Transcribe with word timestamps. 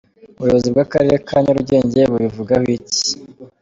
Ubuyobozi 0.37 0.67
bw’Akarere 0.73 1.17
ka 1.27 1.37
Nyarugenge 1.43 2.01
bubivugaho 2.11 2.67
iki?. 2.77 3.05